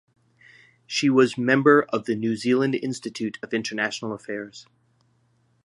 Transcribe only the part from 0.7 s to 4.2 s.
She was member of the New Zealand Institute of International